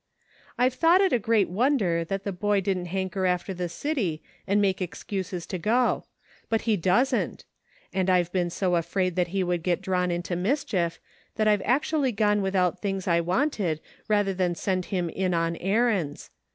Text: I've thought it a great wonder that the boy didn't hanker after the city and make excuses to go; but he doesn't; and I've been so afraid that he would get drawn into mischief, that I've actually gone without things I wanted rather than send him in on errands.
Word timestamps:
I've 0.57 0.73
thought 0.73 0.99
it 0.99 1.13
a 1.13 1.19
great 1.19 1.47
wonder 1.47 2.03
that 2.03 2.23
the 2.23 2.31
boy 2.31 2.59
didn't 2.59 2.87
hanker 2.87 3.27
after 3.27 3.53
the 3.53 3.69
city 3.69 4.23
and 4.47 4.59
make 4.59 4.81
excuses 4.81 5.45
to 5.45 5.59
go; 5.59 6.05
but 6.49 6.61
he 6.61 6.75
doesn't; 6.75 7.45
and 7.93 8.09
I've 8.09 8.31
been 8.31 8.49
so 8.49 8.73
afraid 8.77 9.15
that 9.15 9.27
he 9.27 9.43
would 9.43 9.61
get 9.61 9.79
drawn 9.79 10.09
into 10.09 10.35
mischief, 10.35 10.99
that 11.35 11.47
I've 11.47 11.61
actually 11.63 12.11
gone 12.13 12.41
without 12.41 12.79
things 12.81 13.07
I 13.07 13.21
wanted 13.21 13.79
rather 14.07 14.33
than 14.33 14.55
send 14.55 14.85
him 14.85 15.07
in 15.07 15.35
on 15.35 15.55
errands. 15.57 16.31